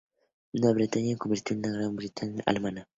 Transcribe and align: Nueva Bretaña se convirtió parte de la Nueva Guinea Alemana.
Nueva 0.53 0.73
Bretaña 0.73 1.09
se 1.11 1.17
convirtió 1.17 1.55
parte 1.55 1.69
de 1.69 1.75
la 1.77 1.87
Nueva 1.87 2.03
Guinea 2.19 2.43
Alemana. 2.47 2.87